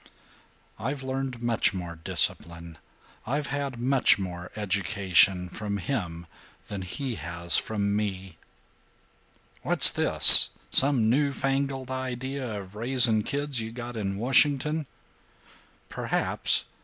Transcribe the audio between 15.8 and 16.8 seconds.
"Perhaps.